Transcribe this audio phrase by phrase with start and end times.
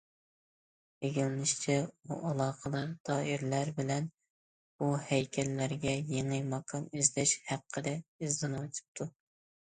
[1.07, 1.73] ئىگىلىنىشىچە،
[2.05, 4.07] ئۇ ئالاقىدار دائىرىلەر بىلەن
[4.79, 7.93] بۇ ھەيكەللەرگە يېڭى ماكان ئىزدەش ھەققىدە
[8.29, 9.09] ئىزدىنىۋېتىپتۇ.